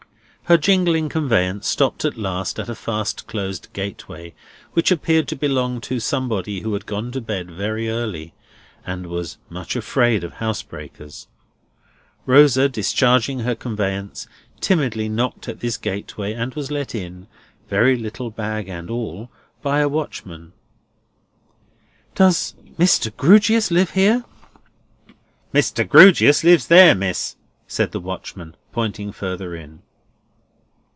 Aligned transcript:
Her 0.45 0.57
jingling 0.57 1.07
conveyance 1.07 1.65
stopped 1.65 2.03
at 2.03 2.17
last 2.17 2.59
at 2.59 2.67
a 2.67 2.75
fast 2.75 3.25
closed 3.25 3.71
gateway, 3.71 4.33
which 4.73 4.91
appeared 4.91 5.29
to 5.29 5.35
belong 5.37 5.79
to 5.87 6.01
somebody 6.01 6.59
who 6.59 6.73
had 6.73 6.85
gone 6.85 7.09
to 7.13 7.21
bed 7.21 7.49
very 7.49 7.87
early, 7.87 8.33
and 8.85 9.07
was 9.07 9.37
much 9.47 9.77
afraid 9.77 10.25
of 10.25 10.33
housebreakers; 10.33 11.29
Rosa, 12.25 12.67
discharging 12.67 13.39
her 13.39 13.55
conveyance, 13.55 14.27
timidly 14.59 15.07
knocked 15.07 15.47
at 15.47 15.61
this 15.61 15.77
gateway, 15.77 16.33
and 16.33 16.53
was 16.53 16.69
let 16.69 16.93
in, 16.93 17.27
very 17.69 17.95
little 17.97 18.29
bag 18.29 18.67
and 18.67 18.89
all, 18.89 19.31
by 19.61 19.79
a 19.79 19.87
watchman. 19.87 20.51
"Does 22.13 22.55
Mr. 22.77 23.15
Grewgious 23.15 23.71
live 23.71 23.91
here?" 23.91 24.25
"Mr. 25.53 25.87
Grewgious 25.87 26.43
lives 26.43 26.67
there, 26.67 26.93
Miss," 26.93 27.37
said 27.67 27.93
the 27.93 28.01
watchman, 28.01 28.57
pointing 28.73 29.13
further 29.13 29.55
in. 29.55 29.83